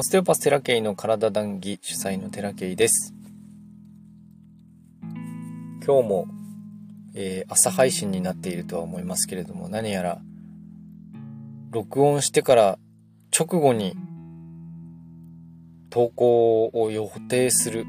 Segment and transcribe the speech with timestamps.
[0.00, 3.12] オステオパステラケイの体談義主催のテラケイです。
[5.84, 6.26] 今日も、
[7.14, 10.22] えー、朝配信になっているとは思いますけれども、何やら、
[11.70, 12.78] 録音してから
[13.38, 13.94] 直後に
[15.90, 17.84] 投稿を予定する。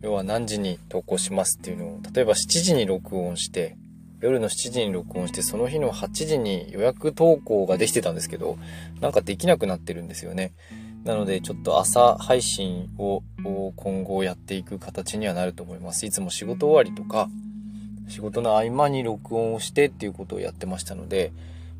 [0.00, 3.76] 要は何時に投稿しますっていうのを、例えば7時に録音して、
[4.20, 8.58] 夜の7時に録音して、その日の8時に予約投稿ができてたんですけど、
[9.00, 10.52] なんかできなくなってるんですよね。
[11.04, 13.22] なので、ちょっと朝配信を
[13.76, 16.06] 今後やっていく形にはなると思います。
[16.06, 17.28] いつも仕事終わりとか、
[18.08, 21.32] 仕事の合間に録音をしてっていうことをやってましたので、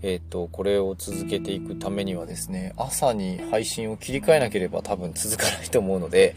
[0.03, 6.35] えっ、ー、と、これを続けていくためにはですね、朝に配信を切り替えなければ多分続かないと思うので、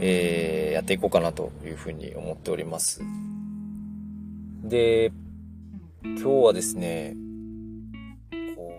[0.00, 3.02] えー、やっていこうかなというふうに思っております。
[4.64, 5.12] で、
[6.02, 7.14] 今日はですね、
[8.56, 8.72] こ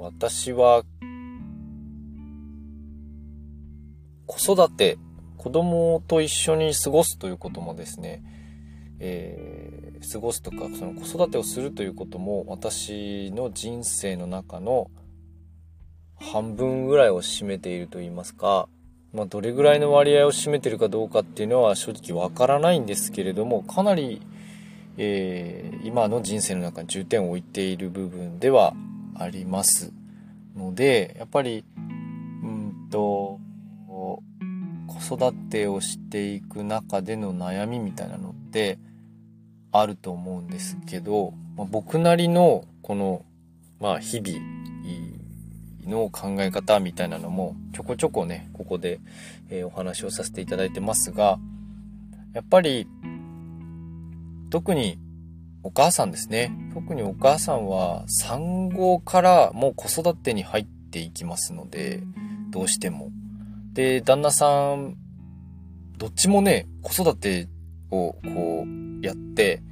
[0.00, 0.84] う、私は
[4.38, 4.98] 子育て、
[5.36, 8.22] 子供と一緒に過ごすということもですね、
[9.00, 14.90] えー、過ごすとか、その子育てをするということも私の人生の中の
[16.16, 18.68] 半分ぐらいを占めていると言いますか、
[19.12, 24.22] まあ、どれぐらいの割合を占めてるかどうかっていうのは正直わからないんですけれども、かなり、
[24.98, 28.74] えー、今の人生の中に重点を置いている部分では
[29.16, 29.92] あります
[30.56, 31.80] ので、やっぱり、う
[32.46, 33.40] んと、
[34.98, 38.78] 子育てをしていく中での悩みみたいなのって
[39.72, 43.24] あると思うんですけど、まあ、僕なりのこの、
[43.80, 44.38] まあ、日々
[45.86, 49.00] の考え方みたいなのもちょこちょこねここで、
[49.50, 51.38] え、お話をさせていただいてますが
[52.34, 52.86] やっぱり
[54.50, 54.98] 特に
[55.62, 56.52] お母さんですね。
[56.72, 62.02] 特にお母さんは産後からもう子育てに入っていきますので
[62.50, 63.10] どうしても。
[63.72, 64.96] で、旦那さん、
[65.96, 67.48] どっちもね、子育て
[67.90, 69.62] をこうやって、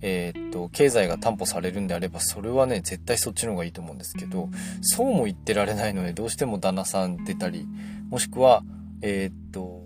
[0.00, 4.48] えー、っと、経済が担保されるんであれば、それはね、絶対そっちの方がいいと思うんですけど、
[4.80, 7.66] そうも言ってられないので、どうしても旦那さん出たり、
[8.10, 8.62] もしくは、
[9.00, 9.82] えー、っと、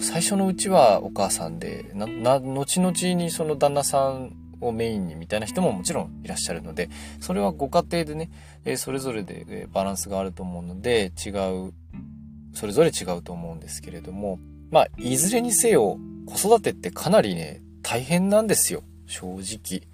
[0.00, 6.88] 最初のうちはお母さんで、な、な、後々にその旦那さんをメインにみたいな人ももちろんいらっしゃるので、
[7.20, 8.30] それはご家庭でね、
[8.64, 11.72] えー、それぞれで、えバランスがあると思うので、違う
[12.58, 14.40] それぞれ違うと思うんですけれども、
[14.72, 15.96] まあ、いずれにせよ、
[16.26, 19.86] 子育てってかなりね、大変なんですよ、正直。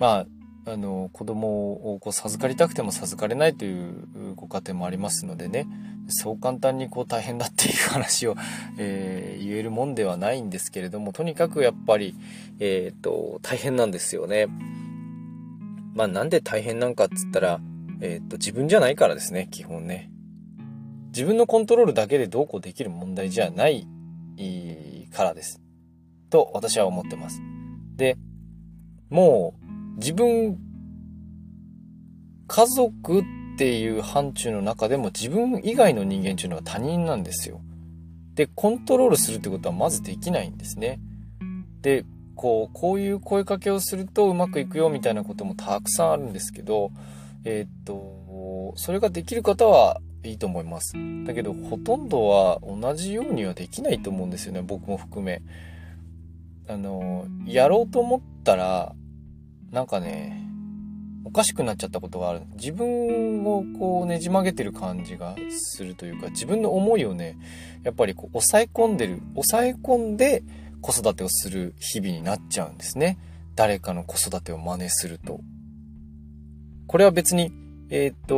[0.00, 0.26] ま
[0.66, 5.68] あ、あの、子供をこう授かりたくても授かれないというご家庭もありますのでね、
[6.08, 8.34] そう簡単にこう大変だっていう話を、
[8.76, 12.16] えー、言えるもんではないんですけれども、とにかくやっぱり、
[12.58, 14.48] えっ、と、大変なんですよね。
[15.94, 17.60] まあなんで大変なんかっつったら、
[18.00, 20.08] えっ、と、自分じゃないからですね、基本ね。
[21.12, 23.86] 自分のコントロールだけでどうこうできる問題じゃない
[25.12, 25.60] からです。
[26.30, 27.40] と私は思ってます。
[27.96, 28.16] で、
[29.10, 30.58] もう自分、
[32.46, 33.24] 家族っ
[33.58, 37.60] ていう範疇の中でも自分以外の人間っていうのは他人なんですよ。
[38.34, 40.98] で、コントロールするってことはまずできないんですね。
[41.82, 46.90] で、こう、こういう声かけをするとうまくいくよみたいなこともたくさんあるんですけど、
[47.44, 50.94] えー、っと、それができる方はいいと思います。
[51.24, 55.42] だけど、ほとんどは同じようにはできないと思うんですよね、僕も含め。
[56.68, 58.94] あの、やろうと思ったら、
[59.70, 60.42] なんかね、
[61.24, 62.42] おかしくなっちゃったことがある。
[62.54, 67.38] 自分をこうねじ曲げてる感じがするというか、自分の思いをね、
[67.84, 70.42] やっぱりこう抑え込んでる、抑え込んで
[70.80, 73.18] 子育てをする日々になっちゃうんですね。
[73.54, 75.40] 誰かの子育てを真似すると。
[76.86, 77.52] これは別に、
[77.90, 78.36] えっ、と、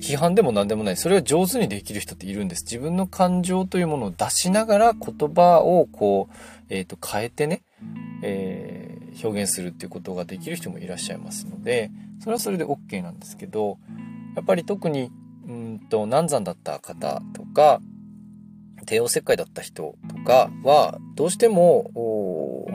[0.00, 0.96] 批判でも何でもない。
[0.96, 2.64] それを上手にできる人っているんです。
[2.64, 6.34] 自分の感情というものを出しながら言葉をこう、
[6.68, 7.62] えっ、ー、と、変えてね、
[8.22, 11.90] えー、表現するっていうことができる人もいらっしゃいますので、
[12.20, 13.78] それはそれで OK なんですけど、
[14.36, 15.10] やっぱり特に、
[15.48, 17.80] うんと、難産だった方とか、
[18.86, 21.90] 帝王切開だった人とかは、どうしても、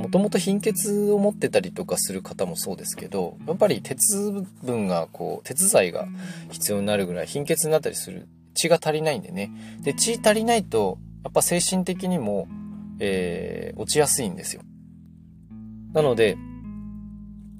[0.07, 4.31] もともと貧血を持ってたりとかする方もそうですけど、やっぱり鉄
[4.63, 6.07] 分が、こう、鉄剤が
[6.49, 8.29] 必要になるぐらい貧血になったりする。
[8.53, 9.51] 血が足りないんでね。
[9.81, 12.47] で、血足りないと、やっぱ精神的にも、
[13.01, 14.61] えー、落ちやすいんですよ。
[15.91, 16.37] なので、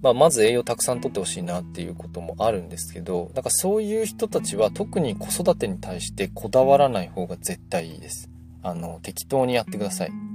[0.02, 8.30] まあ、まず栄養たくさんとってほしいなっていうこともあるんですけど、だからそういう人たちは特に子育てに対してこだわらない方が絶対いいです。
[8.64, 10.27] あの、適当にやってください。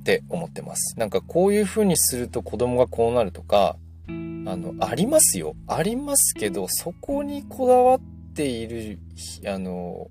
[0.00, 0.98] って思ってます。
[0.98, 3.76] なんかこういう風にすると子供がこうなるとか、
[4.08, 4.12] あ
[4.56, 5.54] の、ありますよ。
[5.66, 8.00] ありますけど、そこにこだわっ
[8.34, 8.98] ている、
[9.46, 10.08] あの、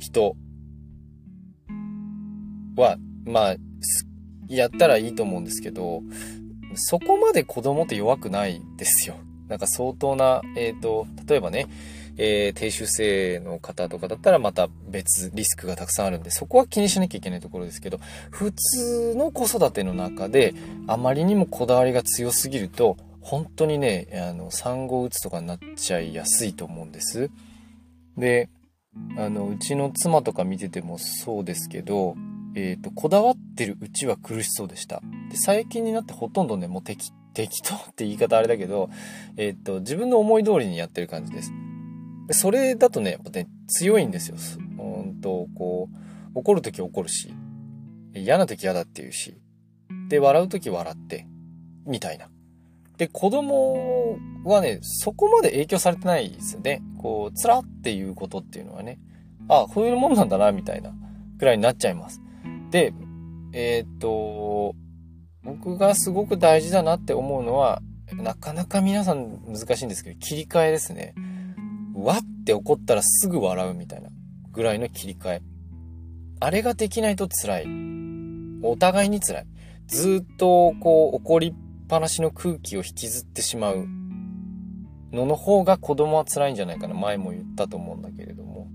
[0.00, 0.34] 人
[2.76, 3.56] は、まあ、
[4.48, 6.02] やったらいいと思うんですけど、
[6.74, 9.16] そこまで子供って弱くないですよ。
[9.48, 11.68] なんか相当な、えっ、ー、と、例えばね、
[12.22, 17.98] えー、低周性の方とかだったらまた別リスクがたくさんあるんで、そこは気にしなきゃいけないところですけど、
[18.30, 20.52] 普通の子育ての中で
[20.86, 27.30] あまりにもこだわりが強すぎると、本当にね、あの、産後うつとかになっちゃいやすいと思うんです。
[28.18, 28.50] で、
[29.16, 32.16] あの、うちの妻とか見ててもそうですけど、
[32.54, 35.00] えっ、ー、と、こだわってるうちは苦しそうでした。
[35.30, 38.90] で、最近になってほとんどね、もう適、適当って言い方あれだけど、
[39.38, 41.52] えっ、と、自分の思い通りにやってる感じです。
[42.30, 44.36] で、それだとね、やっぱね、強いんですよ。
[44.78, 47.34] うんと、こう、怒るとき怒るし、
[48.14, 49.40] 嫌なとき嫌だって言うし、
[50.08, 51.26] で、笑うとき笑って、
[51.86, 52.28] みたいな。
[52.98, 56.82] で、子供はね、そこまで影響されてないですよね。
[56.98, 59.00] こう、つらっていうことっていうのはね、
[59.48, 60.92] あ、こういうもんなんだな、みたいな、
[61.36, 62.20] くらいになっちゃいます。
[62.70, 62.94] で、
[63.52, 64.76] えー、っと、
[65.42, 67.82] 僕がすごく大事だなって思うのは、
[68.14, 71.12] なかなか皆さん難しいんですけど、切り替えですね。
[71.94, 74.10] わって怒ったらすぐ笑うみたいな
[74.52, 75.42] ぐらいの切り替え。
[76.40, 77.66] あれができないと辛い。
[78.62, 79.46] お互いに辛い。
[79.86, 81.54] ずっとこう怒りっ
[81.88, 83.86] ぱなしの空気を引きずってしまう
[85.12, 86.94] のの方が子供は辛いんじゃないかな。
[86.94, 88.68] 前も言ったと思うんだけれども。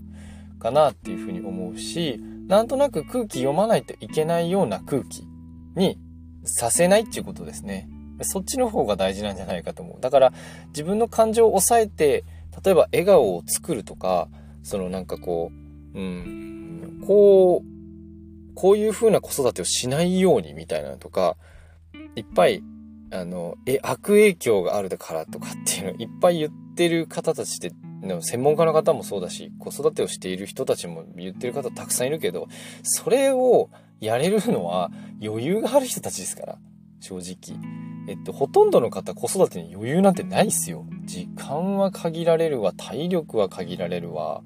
[0.58, 5.26] かなっていうふうに思うし、なんとなく空気読まないといけないような空気
[5.74, 5.98] に
[6.44, 7.88] させないっていうことですね。
[8.22, 10.00] そっちの方が大事なんじゃないかと思う。
[10.00, 10.32] だから
[10.68, 12.24] 自分の感情を抑えて、
[12.64, 14.28] 例えば笑顔を作るとか、
[14.62, 15.50] そのなんかこ
[15.94, 21.36] う、うん、こう、こういう風な子育てをしないようにみたいなのとか、
[22.14, 22.62] いっぱい、
[23.12, 27.72] あの、え、悪影響があるからとかっていうのいっぱい言ってる方たちって
[28.22, 32.48] 専門家の方もそうだし、子育てをしている人たちも言ってる方たくさんいるけど、
[32.82, 33.70] それを
[34.00, 34.90] やれるのは
[35.22, 36.58] 余裕がある人たちですから、
[37.00, 37.58] 正直。
[38.08, 40.86] えっと、ほとんどの方子育てに余裕なんてないっすよ。
[41.04, 44.42] 時間は限られるわ、体力は限られるわ。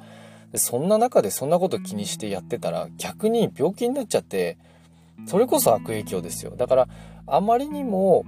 [0.55, 4.59] そんな中でそんなこと気にしてやってたら逆に病気になっちゃって、
[5.27, 6.57] それこそ悪影響ですよ。
[6.57, 6.89] だから、
[7.27, 8.25] あまりにも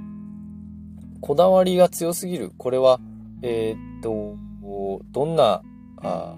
[1.21, 2.53] こだわりが強すぎる。
[2.59, 3.01] これは、
[3.43, 4.37] えー、っと、
[5.13, 5.63] どんな
[5.97, 6.37] あ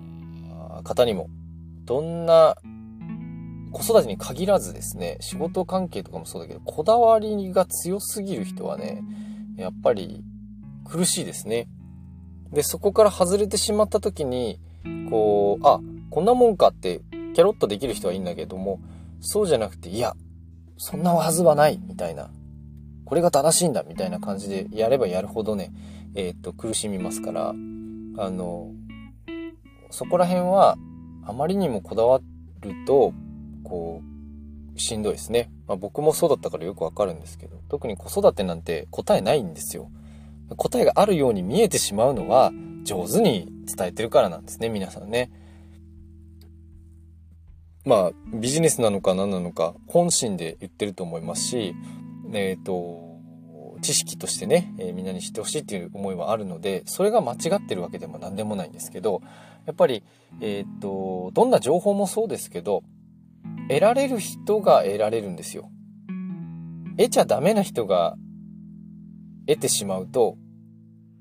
[0.84, 1.28] 方にも、
[1.84, 2.56] どんな
[3.74, 9.02] 子育てに限らずですね、仕事関係とかもそうだけど、こだわりが強すぎる人はね、
[9.56, 10.22] やっぱり
[10.84, 11.66] 苦しいですね。
[12.52, 14.60] で、そこから外れてしまった時に、
[15.10, 15.80] こう、あ、
[16.10, 17.00] こんなもんかって、
[17.34, 18.80] キャロッとできる人はいいんだけども、
[19.18, 20.14] そうじゃなくて、いや、
[20.76, 22.30] そんなはずはない、みたいな。
[23.04, 25.72] これが正しいんだ、みたいな感じでやればやるほどね、
[26.14, 28.70] えー、っと、苦しみますから、あの、
[29.90, 30.76] そこら辺は、
[31.26, 32.20] あまりにもこだわ
[32.60, 33.12] ると、
[33.64, 34.02] こ
[34.76, 35.50] う、しんどいですね。
[35.66, 39.90] まあ、僕もそうだったからよくわかるんですけど、特に子育てなんて答えないんですよ。
[40.56, 42.52] 答えがあるように見えてしまうのは、
[42.84, 45.30] 上手に伝えてるからなんですね、皆さんね。
[47.84, 51.74] まあ、ビジネスなのか何なのか、本心で言ってると思いますし、
[52.32, 53.14] えっ、ー、と、
[53.82, 59.20] 知識としてね、えー、みんなに知ってほしいっていう思いはあるので、それが間違ってるわけでも何でもないんですけど、
[59.66, 60.02] やっぱり、
[60.40, 62.82] えっ、と、どんな情報もそうですけど、
[63.68, 65.70] 得られる人が得られるんですよ。
[66.96, 68.16] 得ちゃダメな人が
[69.46, 70.36] 得てしまうと、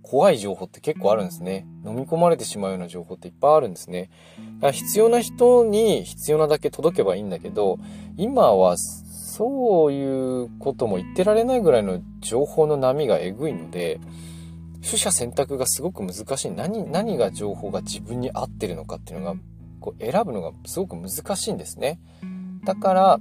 [0.01, 1.65] 怖い情報って結構あるんですね。
[1.85, 4.09] 飲み込まれてしまうような情報っていっぱいあるんですね。
[4.55, 7.79] だから必要な人に必要なだけ届けばいいんだけど、
[8.17, 13.99] 今はそういうことも言ってられないぐらいの情報の波がえぐいので、
[14.85, 16.51] 取捨選択がすごく難しい。
[16.51, 19.39] 何、何が情報が自分に合ってるのかっていうのが、
[19.79, 21.99] こう選ぶのがすごく難しいんですね。
[22.65, 23.19] だから、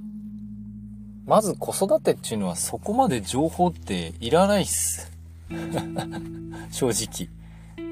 [1.25, 5.11] まず子育てっていうのはそこまで情報っていらないっす。
[6.71, 7.29] 正直。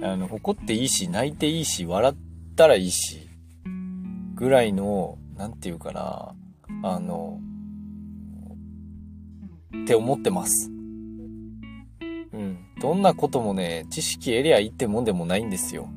[0.03, 2.15] あの、怒っていいし、泣いていいし、笑っ
[2.55, 3.29] たらいいし、
[4.35, 6.33] ぐらいの、なんていうかな、
[6.83, 7.39] あの、
[9.83, 10.71] って思ってます。
[12.33, 12.57] うん。
[12.79, 15.89] どんなこともね、知識得りゃいいってもんでもないんですよ。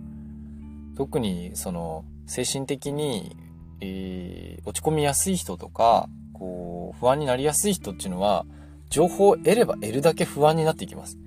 [0.96, 3.36] 特に、その、精神的に、
[3.80, 8.46] えー、落ち込みやすい人とか、こう、不安になりやすい人っていうのは、
[8.90, 11.18] 情報を得れば得るだけ不安になっていきます。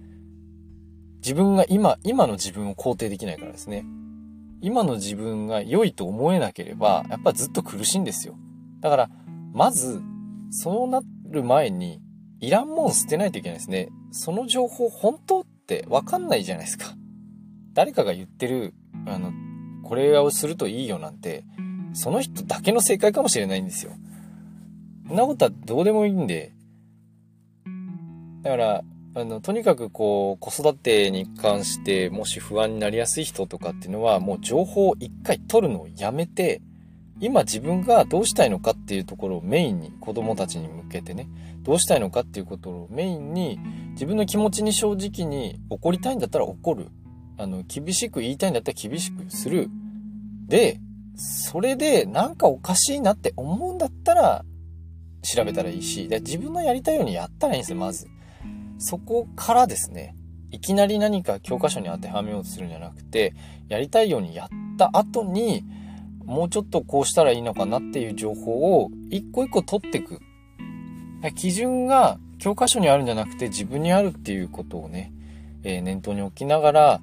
[1.18, 3.86] 自分が今、今の自分を肯定できないからですね。
[4.62, 8.36] 今の自分が良いと思えなければ、やっぱずっと苦しいんですよ。
[8.82, 9.10] だから、
[9.54, 10.02] まず、
[10.50, 12.02] そうなる前に、
[12.40, 13.90] いらんもん捨てないといけないですね。
[14.12, 16.96] その情報本当ってわかんないじゃないですか。
[17.74, 18.74] 誰かが言ってる、
[19.06, 19.32] あの、
[19.84, 21.44] これをするといいよなんて、
[21.98, 23.92] その人だけの正解かもしれないんですよ。
[25.08, 26.54] そんなことはどうでもいいんで。
[28.44, 28.84] だから、
[29.16, 36.62] あの、とにかくこう、子育てに関して、もし不安になりやすい人とかっていうのは、もう情報を一回取るのをやめて、
[37.20, 41.28] 今自分がどうしたいのかっていうところをメインに子供たちに向けてね、
[41.64, 43.60] どうしたいのかっていうことをメインに
[43.94, 46.90] 自分の気持ちに正直に怒りたいんだったら怒る。
[47.40, 49.72] あの、厳しく言いたいんだったら厳しくする。
[50.48, 50.80] で、
[51.18, 54.46] それでなんかおかしいなって思うんだったら
[55.24, 58.08] 調べたらいいし、で自分のやりたいようにやったらいいんですよ、まず。
[58.78, 60.16] そこからですね、
[60.52, 63.34] いきなり何か教科書に当てはめようとするんじゃなくて、
[63.68, 65.64] やりたいようにやった後に、
[66.24, 70.20] もうちょっとこうしたらいいのかなっていう情報を一個一個取っていく。
[71.36, 75.12] 基準が教科書にあるんじゃなくて自分にあるっていうことをね、
[75.64, 77.02] えー、念頭に置きながら、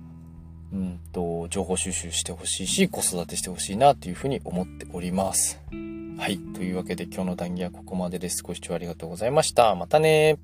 [0.75, 5.61] うんと、情報収集してほしいし、子育てしてほしいなというふうに思っております。
[6.19, 6.39] はい。
[6.55, 8.43] というわけで今日の談義はここまでです。
[8.43, 9.75] ご視聴ありがとうございました。
[9.77, 10.39] またね